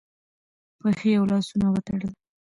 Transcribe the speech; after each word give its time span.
پښې 0.79 1.11
او 1.19 1.25
لاسونه 1.31 1.67
وتړل 1.69 2.13